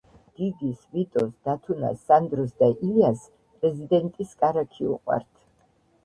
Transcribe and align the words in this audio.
გიგის, 0.37 0.77
ვიტოს, 0.93 1.33
დათუნას, 1.49 1.99
სანდროს 2.07 2.55
და 2.63 2.69
ილიას 2.71 3.25
პრეზიდენტის 3.59 4.31
კარაქი 4.41 4.89
უყვართ 4.95 5.29